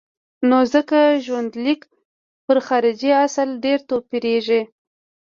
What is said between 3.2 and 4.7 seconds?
اصل ډېر توپیرېږي.